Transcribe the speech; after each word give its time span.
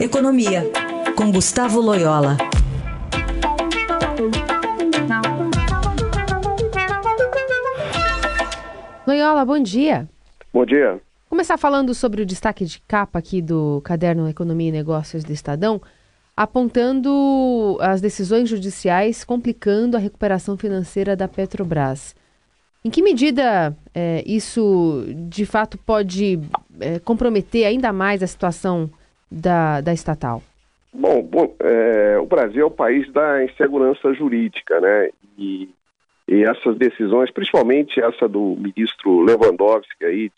Economia, 0.00 0.62
com 1.16 1.32
Gustavo 1.32 1.80
Loyola. 1.80 2.36
Loyola, 9.04 9.44
bom 9.44 9.58
dia. 9.58 10.08
Bom 10.54 10.64
dia. 10.64 11.00
Começar 11.28 11.58
falando 11.58 11.92
sobre 11.94 12.22
o 12.22 12.26
destaque 12.26 12.64
de 12.64 12.80
capa 12.86 13.18
aqui 13.18 13.42
do 13.42 13.80
caderno 13.82 14.28
Economia 14.28 14.68
e 14.68 14.72
Negócios 14.72 15.24
do 15.24 15.32
Estadão, 15.32 15.82
apontando 16.36 17.76
as 17.80 18.00
decisões 18.00 18.48
judiciais 18.48 19.24
complicando 19.24 19.96
a 19.96 20.00
recuperação 20.00 20.56
financeira 20.56 21.16
da 21.16 21.26
Petrobras. 21.26 22.14
Em 22.84 22.90
que 22.90 23.02
medida 23.02 23.76
é, 23.92 24.22
isso 24.24 25.04
de 25.28 25.44
fato 25.44 25.76
pode 25.76 26.38
é, 26.78 27.00
comprometer 27.00 27.66
ainda 27.66 27.92
mais 27.92 28.22
a 28.22 28.28
situação 28.28 28.88
da, 29.30 29.80
da 29.80 29.92
estatal? 29.92 30.42
Bom, 30.92 31.22
bom 31.22 31.54
é, 31.60 32.18
o 32.18 32.26
Brasil 32.26 32.62
é 32.62 32.66
o 32.66 32.70
país 32.70 33.10
da 33.12 33.44
insegurança 33.44 34.12
jurídica, 34.14 34.80
né? 34.80 35.10
E, 35.38 35.68
e, 36.26 36.44
essas 36.44 36.76
decisões, 36.76 37.30
principalmente 37.30 38.00
essa 38.00 38.28
do 38.28 38.56
ministro 38.58 39.20
Lewandowski 39.20 40.04
aí, 40.04 40.32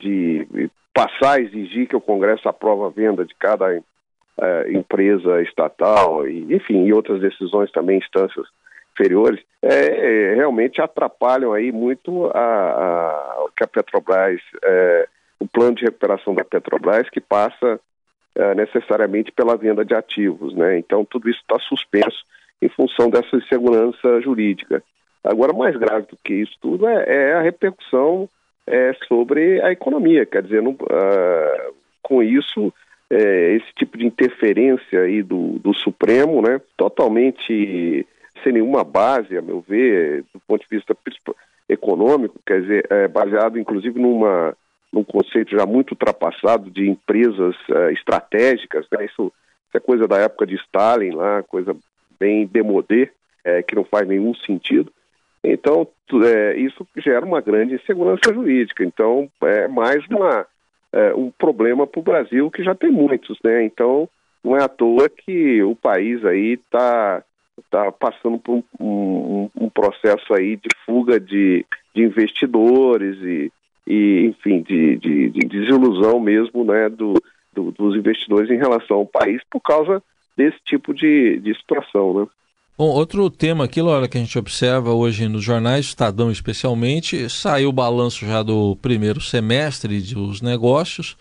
de, 0.00 0.46
de 0.50 0.70
passar 0.94 1.34
a 1.34 1.40
exigir 1.40 1.88
que 1.88 1.96
o 1.96 2.00
Congresso 2.00 2.48
aprove 2.48 2.84
a 2.84 2.88
venda 2.88 3.24
de 3.24 3.34
cada 3.34 3.72
é, 3.74 4.72
empresa 4.72 5.42
estatal, 5.42 6.26
e, 6.26 6.54
enfim, 6.54 6.84
e 6.84 6.92
outras 6.92 7.20
decisões 7.20 7.70
também, 7.72 7.98
instâncias 7.98 8.46
inferiores, 8.92 9.40
é, 9.60 10.34
realmente 10.34 10.80
atrapalham 10.80 11.52
aí 11.52 11.70
muito 11.70 12.26
a, 12.26 12.38
a, 12.38 13.46
que 13.56 13.64
a 13.64 13.66
Petrobras, 13.66 14.40
é, 14.64 15.08
o 15.38 15.46
plano 15.46 15.74
de 15.74 15.84
recuperação 15.84 16.34
da 16.34 16.44
Petrobras, 16.44 17.10
que 17.10 17.20
passa 17.20 17.78
é, 18.36 18.54
necessariamente 18.54 19.32
pela 19.32 19.56
venda 19.56 19.84
de 19.84 19.94
ativos, 19.94 20.54
né? 20.54 20.78
Então 20.78 21.04
tudo 21.04 21.28
isso 21.28 21.40
está 21.40 21.58
suspenso 21.58 22.24
em 22.60 22.68
função 22.68 23.10
dessa 23.10 23.36
insegurança 23.36 24.20
jurídica. 24.20 24.82
Agora, 25.24 25.52
mais 25.52 25.76
grave 25.76 26.06
do 26.06 26.16
que 26.22 26.34
isso 26.34 26.56
tudo 26.60 26.86
é, 26.86 27.04
é 27.06 27.34
a 27.34 27.42
repercussão 27.42 28.28
é, 28.66 28.92
sobre 29.08 29.60
a 29.62 29.72
economia, 29.72 30.24
quer 30.24 30.42
dizer, 30.42 30.62
não, 30.62 30.72
uh, 30.72 31.74
com 32.02 32.22
isso 32.22 32.72
é, 33.10 33.56
esse 33.56 33.72
tipo 33.74 33.98
de 33.98 34.06
interferência 34.06 35.00
aí 35.00 35.22
do, 35.22 35.58
do 35.58 35.74
Supremo, 35.74 36.42
né, 36.42 36.60
totalmente 36.76 38.06
sem 38.42 38.52
nenhuma 38.52 38.84
base, 38.84 39.36
a 39.36 39.42
meu 39.42 39.60
ver, 39.60 40.24
do 40.32 40.40
ponto 40.46 40.62
de 40.62 40.76
vista 40.76 40.96
econômico, 41.68 42.38
quer 42.46 42.60
dizer, 42.60 42.86
é, 42.90 43.08
baseado 43.08 43.58
inclusive 43.58 43.98
numa, 43.98 44.56
num 44.96 45.04
conceito 45.04 45.50
já 45.50 45.66
muito 45.66 45.90
ultrapassado 45.90 46.70
de 46.70 46.88
empresas 46.88 47.54
é, 47.70 47.92
estratégicas, 47.92 48.86
né? 48.90 49.04
isso, 49.04 49.30
isso, 49.68 49.76
é 49.76 49.80
coisa 49.80 50.08
da 50.08 50.16
época 50.16 50.46
de 50.46 50.54
Stalin 50.54 51.10
lá, 51.10 51.42
coisa 51.42 51.76
bem 52.18 52.46
demodê, 52.46 53.10
é, 53.44 53.62
que 53.62 53.74
não 53.74 53.84
faz 53.84 54.08
nenhum 54.08 54.34
sentido. 54.34 54.90
Então, 55.44 55.86
é, 56.24 56.56
isso 56.56 56.86
gera 56.96 57.24
uma 57.26 57.42
grande 57.42 57.74
insegurança 57.74 58.32
jurídica. 58.32 58.82
Então, 58.82 59.30
é 59.42 59.68
mais 59.68 60.04
uma, 60.08 60.46
é, 60.92 61.14
um 61.14 61.30
problema 61.30 61.86
para 61.86 62.00
o 62.00 62.02
Brasil, 62.02 62.50
que 62.50 62.64
já 62.64 62.74
tem 62.74 62.90
muitos, 62.90 63.38
né? 63.44 63.62
Então, 63.64 64.08
não 64.42 64.56
é 64.56 64.62
à 64.62 64.68
toa 64.68 65.08
que 65.10 65.62
o 65.62 65.76
país 65.76 66.24
aí 66.24 66.54
está 66.54 67.22
está 67.58 67.90
passando 67.90 68.38
por 68.38 68.56
um, 68.56 68.62
um, 68.78 69.50
um, 69.58 69.70
processo 69.70 70.34
aí 70.34 70.56
de 70.56 70.68
fuga 70.84 71.18
de, 71.18 71.64
de 71.94 72.02
investidores 72.02 73.16
e, 73.22 73.50
e 73.86 74.26
enfim, 74.26 74.62
de, 74.62 74.96
de, 74.96 75.30
de, 75.30 75.46
desilusão 75.46 76.18
mesmo 76.18 76.64
né, 76.64 76.88
do, 76.88 77.14
do, 77.52 77.70
dos 77.70 77.96
investidores 77.96 78.50
em 78.50 78.58
relação 78.58 78.98
ao 78.98 79.06
país 79.06 79.40
por 79.50 79.60
causa 79.60 80.02
desse 80.36 80.58
tipo 80.64 80.92
de, 80.92 81.38
de 81.40 81.54
situação. 81.56 82.20
Né? 82.20 82.26
Bom, 82.76 82.88
outro 82.88 83.30
tema 83.30 83.64
aqui, 83.64 83.80
Laura, 83.80 84.08
que 84.08 84.18
a 84.18 84.20
gente 84.20 84.38
observa 84.38 84.92
hoje 84.92 85.28
nos 85.28 85.42
jornais, 85.42 85.86
Estadão 85.86 86.30
especialmente, 86.30 87.30
saiu 87.30 87.70
o 87.70 87.72
balanço 87.72 88.26
já 88.26 88.42
do 88.42 88.76
primeiro 88.76 89.20
semestre 89.20 89.98
dos 90.00 90.42
negócios. 90.42 91.16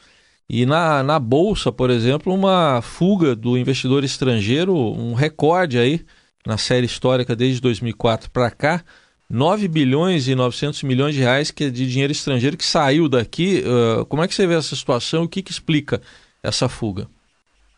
E 0.50 0.66
na, 0.66 1.02
na 1.02 1.18
Bolsa, 1.18 1.72
por 1.72 1.90
exemplo, 1.90 2.34
uma 2.34 2.82
fuga 2.82 3.36
do 3.36 3.58
investidor 3.58 4.04
estrangeiro, 4.04 4.76
um 4.76 5.14
recorde 5.14 5.80
aí 5.80 6.02
na 6.46 6.58
série 6.58 6.86
histórica 6.86 7.36
desde 7.36 7.62
2004 7.62 8.30
para 8.30 8.52
cá, 8.52 8.84
9 9.30 9.68
bilhões 9.68 10.28
e 10.28 10.36
900 10.36 10.84
milhões 10.84 11.16
de 11.16 11.22
reais 11.22 11.52
que 11.52 11.66
é 11.66 11.70
de 11.70 11.90
dinheiro 11.90 12.12
estrangeiro 12.12 12.58
que 12.58 12.66
saiu 12.66 13.10
daqui. 13.10 13.64
Uh, 13.66 14.06
como 14.06 14.24
é 14.24 14.28
que 14.28 14.36
você 14.36 14.46
vê 14.46 14.56
essa 14.56 14.76
situação? 14.76 15.24
O 15.24 15.30
que, 15.30 15.42
que 15.42 15.52
explica 15.52 16.02
essa 16.44 16.70
fuga? 16.70 17.08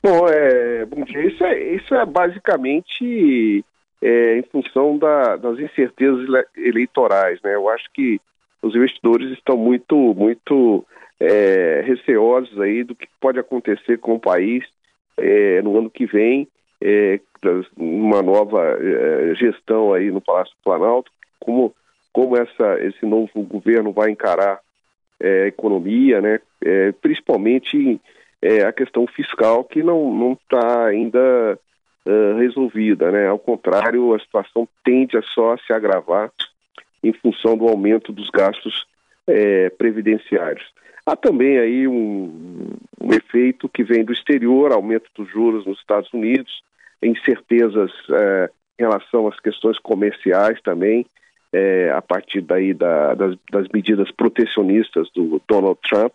Bom, 0.03 0.28
é, 0.28 0.85
bom 0.85 1.03
dia. 1.03 1.25
Isso 1.25 1.44
é, 1.44 1.75
isso 1.75 1.96
é 1.96 2.06
basicamente 2.06 3.63
é, 4.02 4.38
em 4.38 4.44
função 4.44 4.97
da, 4.97 5.38
das 5.38 5.59
incertezas 5.59 6.28
eleitorais. 6.56 7.40
Né? 7.41 7.56
Eu 7.56 7.69
acho 7.69 7.85
que 7.94 8.19
os 8.62 8.75
investidores 8.75 9.31
estão 9.31 9.58
muito, 9.58 9.96
muito 9.96 10.85
é, 11.19 11.81
receosos 11.85 12.59
aí 12.59 12.84
do 12.84 12.96
que 12.96 13.08
pode 13.19 13.40
acontecer 13.40 13.97
com 14.00 14.16
o 14.16 14.19
país 14.19 14.64
é, 15.18 15.62
no 15.62 15.78
ano 15.78 15.90
que 15.90 16.06
vem 16.06 16.47
é, 16.81 17.19
uma 17.75 18.22
nova 18.22 18.78
é, 18.79 19.34
gestão 19.35 19.94
aí 19.94 20.12
no 20.12 20.22
Palácio 20.22 20.53
do 20.56 20.64
Planalto, 20.64 21.12
como, 21.47 21.74
como 22.12 22.35
essa, 22.35 22.78
esse 22.81 23.06
novo 23.06 23.41
governo 23.44 23.94
vai 23.94 24.12
encarar 24.12 24.59
é, 25.18 25.44
a 25.44 25.47
economia, 25.47 26.19
né, 26.19 26.41
é, 26.62 26.91
principalmente 26.91 28.02
é, 28.41 28.63
a 28.63 28.74
questão 28.74 29.08
fiscal 29.08 29.63
que 29.63 29.81
não 29.81 30.34
está 30.34 30.88
ainda 30.88 31.58
é, 32.06 32.34
resolvida, 32.38 33.09
né, 33.12 33.28
ao 33.28 33.40
contrário, 33.40 34.13
a 34.13 34.19
situação 34.19 34.68
tende 34.84 35.18
a 35.18 35.22
só 35.22 35.56
se 35.56 35.72
agravar 35.72 36.30
em 37.02 37.13
função 37.13 37.56
do 37.58 37.66
aumento 37.68 38.12
dos 38.12 38.29
gastos 38.29 38.85
previdenciários. 39.78 40.66
Há 41.06 41.14
também 41.18 41.59
aí 41.59 41.85
um, 41.85 42.69
um, 43.02 43.14
efeito 43.14 43.68
que 43.68 43.84
vem 43.84 44.06
do 44.06 44.14
exterior, 44.14 44.72
aumento 44.72 45.09
dos 45.14 45.29
juros 45.29 45.66
nos 45.66 45.78
Estados 45.79 46.12
Unidos, 46.14 46.64
incertezas 47.03 47.91
é, 48.09 48.50
em 48.79 48.84
relação 48.84 49.28
às 49.28 49.38
questões 49.40 49.78
comerciais 49.79 50.62
também, 50.62 51.06
é, 51.53 51.91
a 51.91 52.02
partir 52.02 52.41
daí 52.41 52.74
da, 52.74 53.13
das, 53.13 53.35
das, 53.52 53.68
medidas 53.69 54.12
protecionistas 54.12 55.09
do 55.12 55.41
Donald 55.47 55.80
Trump. 55.88 56.13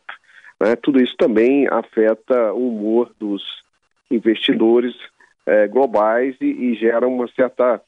Né? 0.61 0.77
Tudo 0.77 1.03
isso 1.03 1.17
também 1.17 1.67
afeta 1.69 2.53
o 2.53 2.69
humor 2.69 3.11
dos 3.19 3.43
investidores 4.11 4.95
é, 5.47 5.67
globais 5.67 6.37
e, 6.41 6.47
e, 6.47 6.75
gera 6.75 7.09
uma 7.09 7.27
certa 7.29 7.81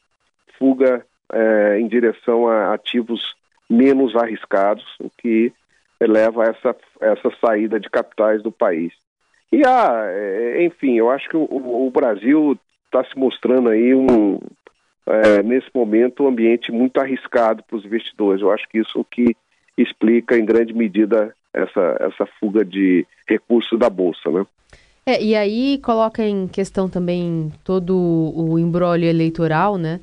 fuga 0.57 1.05
é, 1.31 1.79
em 1.79 1.87
direção 1.87 2.47
a 2.47 2.73
ativos 2.73 3.35
menos 3.69 4.15
arriscados, 4.15 4.85
o 4.99 5.09
que 5.09 5.51
leva 6.01 6.43
a 6.43 6.47
essa, 6.49 6.75
essa 6.99 7.31
saída 7.39 7.79
de 7.79 7.89
capitais 7.89 8.43
do 8.43 8.51
país. 8.51 8.93
E 9.51 9.61
há, 9.65 10.03
é, 10.07 10.63
enfim, 10.63 10.97
eu 10.97 11.09
acho 11.09 11.29
que 11.29 11.37
o, 11.37 11.47
o 11.87 11.89
Brasil 11.91 12.59
está 12.85 13.03
se 13.05 13.17
mostrando 13.17 13.69
aí 13.69 13.93
um, 13.93 14.39
é, 15.07 15.43
nesse 15.43 15.67
momento, 15.73 16.23
um 16.23 16.27
ambiente 16.27 16.71
muito 16.71 16.99
arriscado 16.99 17.63
para 17.63 17.77
os 17.77 17.85
investidores. 17.85 18.41
Eu 18.41 18.51
acho 18.51 18.67
que 18.69 18.79
isso 18.79 19.05
que 19.09 19.35
explica, 19.77 20.37
em 20.37 20.45
grande 20.45 20.73
medida, 20.73 21.33
essa, 21.53 21.97
essa 21.99 22.25
fuga 22.39 22.63
de 22.65 23.05
recursos 23.27 23.77
da 23.77 23.89
Bolsa, 23.89 24.29
né? 24.31 24.45
É, 25.05 25.21
e 25.23 25.35
aí 25.35 25.79
coloca 25.83 26.23
em 26.23 26.47
questão 26.47 26.89
também 26.89 27.51
todo 27.63 27.95
o 27.95 28.57
embrólio 28.57 29.07
eleitoral, 29.07 29.77
né? 29.77 29.99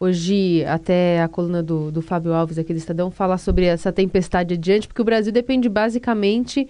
Hoje, 0.00 0.64
até 0.64 1.20
a 1.20 1.28
coluna 1.28 1.62
do, 1.62 1.90
do 1.90 2.00
Fábio 2.00 2.32
Alves 2.32 2.56
aqui 2.56 2.72
do 2.72 2.78
Estadão 2.78 3.10
fala 3.10 3.36
sobre 3.36 3.66
essa 3.66 3.92
tempestade 3.92 4.54
adiante, 4.54 4.86
porque 4.86 5.02
o 5.02 5.04
Brasil 5.04 5.32
depende 5.32 5.68
basicamente 5.68 6.68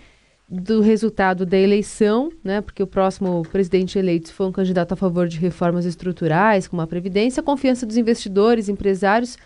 do 0.48 0.80
resultado 0.80 1.44
da 1.44 1.58
eleição, 1.58 2.32
né? 2.42 2.60
Porque 2.62 2.82
o 2.82 2.86
próximo 2.86 3.42
presidente 3.52 3.98
eleito, 3.98 4.32
for 4.32 4.46
um 4.46 4.52
candidato 4.52 4.92
a 4.92 4.96
favor 4.96 5.28
de 5.28 5.38
reformas 5.38 5.84
estruturais, 5.84 6.66
como 6.66 6.80
a 6.80 6.86
Previdência, 6.86 7.40
a 7.40 7.44
confiança 7.44 7.84
dos 7.84 7.98
investidores, 7.98 8.68
empresários, 8.68 9.36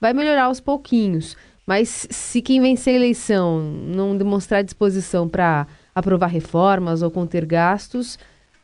vai 0.00 0.14
melhorar 0.14 0.44
aos 0.44 0.60
pouquinhos. 0.60 1.36
Mas 1.66 2.06
se 2.08 2.40
quem 2.40 2.60
vencer 2.60 2.94
a 2.94 2.96
eleição 2.96 3.60
não 3.60 4.16
demonstrar 4.16 4.64
disposição 4.64 5.28
para 5.28 5.66
aprovar 5.94 6.28
reformas 6.28 7.02
ou 7.02 7.10
conter 7.10 7.44
gastos, 7.44 8.18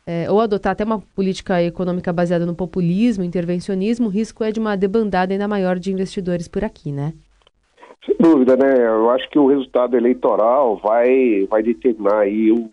é, 0.05 0.29
ou 0.31 0.41
adotar 0.41 0.71
até 0.71 0.83
uma 0.83 0.99
política 0.99 1.61
econômica 1.61 2.11
baseada 2.11 2.45
no 2.45 2.55
populismo, 2.55 3.23
intervencionismo, 3.23 4.07
o 4.07 4.09
risco 4.09 4.43
é 4.43 4.51
de 4.51 4.59
uma 4.59 4.75
debandada 4.75 5.33
ainda 5.33 5.47
maior 5.47 5.77
de 5.77 5.91
investidores 5.91 6.47
por 6.47 6.63
aqui, 6.63 6.91
né? 6.91 7.13
Sem 8.05 8.15
dúvida, 8.19 8.57
né? 8.57 8.85
Eu 8.85 9.09
acho 9.09 9.29
que 9.29 9.39
o 9.39 9.47
resultado 9.47 9.95
eleitoral 9.95 10.77
vai, 10.77 11.45
vai 11.49 11.63
determinar 11.63 12.19
aí 12.19 12.51
o, 12.51 12.69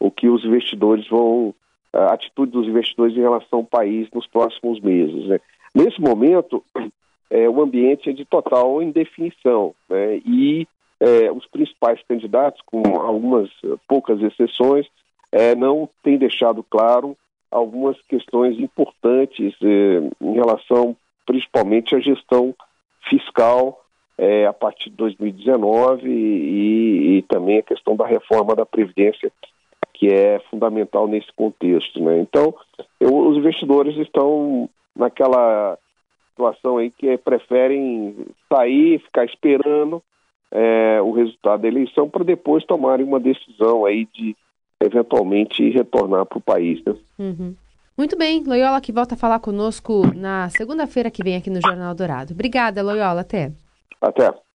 o 0.00 0.10
que 0.10 0.28
os 0.28 0.44
investidores 0.44 1.06
vão, 1.08 1.54
a 1.92 2.14
atitude 2.14 2.52
dos 2.52 2.66
investidores 2.66 3.14
em 3.16 3.20
relação 3.20 3.60
ao 3.60 3.64
país 3.64 4.08
nos 4.12 4.26
próximos 4.26 4.80
meses. 4.80 5.26
Né? 5.26 5.38
Nesse 5.74 6.00
momento, 6.00 6.64
é, 7.30 7.48
o 7.48 7.60
ambiente 7.60 8.08
é 8.08 8.12
de 8.12 8.24
total 8.24 8.82
indefinição, 8.82 9.74
né? 9.88 10.16
E 10.24 10.66
é, 11.00 11.30
os 11.32 11.46
principais 11.46 12.00
candidatos, 12.08 12.62
com 12.64 12.82
algumas 12.96 13.50
poucas 13.88 14.22
exceções, 14.22 14.86
é, 15.30 15.54
não 15.54 15.88
tem 16.02 16.16
deixado 16.16 16.62
claro 16.62 17.16
algumas 17.50 18.00
questões 18.02 18.58
importantes 18.58 19.54
é, 19.62 20.24
em 20.24 20.32
relação 20.32 20.96
principalmente 21.26 21.94
à 21.94 22.00
gestão 22.00 22.54
fiscal 23.08 23.81
é, 24.22 24.46
a 24.46 24.52
partir 24.52 24.88
de 24.88 24.96
2019 24.98 26.08
e, 26.08 27.18
e, 27.18 27.22
também 27.22 27.58
a 27.58 27.62
questão 27.62 27.96
da 27.96 28.06
reforma 28.06 28.54
da 28.54 28.64
Previdência, 28.64 29.32
que 29.92 30.06
é 30.06 30.40
fundamental 30.48 31.08
nesse 31.08 31.26
contexto. 31.32 32.00
Né? 32.00 32.20
Então, 32.20 32.54
eu, 33.00 33.12
os 33.12 33.36
investidores 33.36 33.96
estão 33.96 34.70
naquela 34.94 35.76
situação 36.30 36.76
aí 36.78 36.88
que 36.92 37.18
preferem 37.18 38.14
sair, 38.48 39.00
ficar 39.00 39.24
esperando 39.24 40.00
é, 40.52 41.02
o 41.02 41.10
resultado 41.10 41.62
da 41.62 41.68
eleição 41.68 42.08
para 42.08 42.22
depois 42.22 42.64
tomarem 42.64 43.04
uma 43.04 43.18
decisão 43.18 43.84
aí 43.84 44.06
de 44.14 44.36
eventualmente 44.80 45.68
retornar 45.70 46.26
para 46.26 46.38
o 46.38 46.42
país. 46.42 46.80
Né? 46.84 46.94
Uhum. 47.18 47.56
Muito 47.98 48.16
bem, 48.16 48.44
Loyola 48.44 48.80
que 48.80 48.92
volta 48.92 49.16
a 49.16 49.18
falar 49.18 49.40
conosco 49.40 50.14
na 50.14 50.48
segunda-feira 50.50 51.10
que 51.10 51.24
vem 51.24 51.34
aqui 51.34 51.50
no 51.50 51.60
Jornal 51.60 51.92
Dourado. 51.92 52.32
Obrigada, 52.32 52.84
Loyola, 52.84 53.22
até. 53.22 53.50
Até. 54.02 54.42